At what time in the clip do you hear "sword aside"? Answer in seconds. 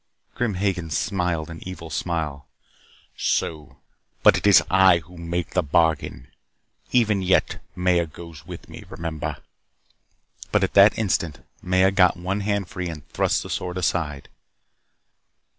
13.51-14.27